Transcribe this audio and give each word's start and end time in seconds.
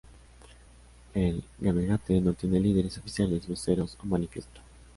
El 1.13 1.43
Gamergate 1.59 2.19
no 2.21 2.33
tiene 2.33 2.59
líderes 2.59 2.97
oficiales, 2.97 3.47
voceros 3.47 3.95
o 4.01 4.07
manifiesto. 4.07 4.59